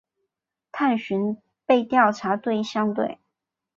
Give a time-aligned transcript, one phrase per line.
[0.71, 3.19] 探寻被调查对象对。